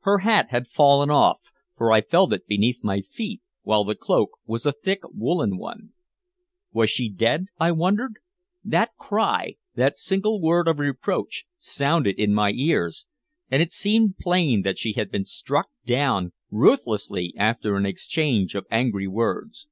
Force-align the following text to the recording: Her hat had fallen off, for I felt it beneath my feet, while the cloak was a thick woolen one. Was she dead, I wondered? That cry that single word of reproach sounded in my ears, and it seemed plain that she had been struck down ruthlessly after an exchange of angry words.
Her 0.00 0.18
hat 0.26 0.48
had 0.50 0.66
fallen 0.66 1.10
off, 1.12 1.52
for 1.76 1.92
I 1.92 2.00
felt 2.00 2.32
it 2.32 2.48
beneath 2.48 2.82
my 2.82 3.02
feet, 3.02 3.40
while 3.62 3.84
the 3.84 3.94
cloak 3.94 4.30
was 4.44 4.66
a 4.66 4.72
thick 4.72 4.98
woolen 5.14 5.56
one. 5.58 5.90
Was 6.72 6.90
she 6.90 7.08
dead, 7.08 7.46
I 7.60 7.70
wondered? 7.70 8.14
That 8.64 8.96
cry 8.98 9.58
that 9.76 9.96
single 9.96 10.40
word 10.42 10.66
of 10.66 10.80
reproach 10.80 11.44
sounded 11.56 12.18
in 12.18 12.34
my 12.34 12.50
ears, 12.50 13.06
and 13.48 13.62
it 13.62 13.70
seemed 13.70 14.18
plain 14.18 14.62
that 14.62 14.76
she 14.76 14.94
had 14.94 15.08
been 15.08 15.24
struck 15.24 15.68
down 15.86 16.32
ruthlessly 16.50 17.32
after 17.36 17.76
an 17.76 17.86
exchange 17.86 18.56
of 18.56 18.66
angry 18.72 19.06
words. 19.06 19.68